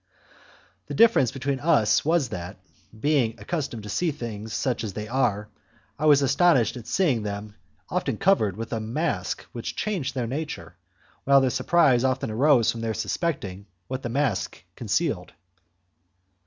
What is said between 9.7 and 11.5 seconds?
changed their nature, while